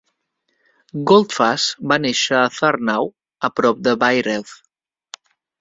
[1.11, 3.13] Goldfuss va néixer a Thurnau
[3.49, 4.59] a prop de Bayreuth.